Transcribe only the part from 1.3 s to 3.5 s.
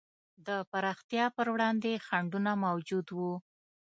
پر وړاندې خنډونه موجود وو.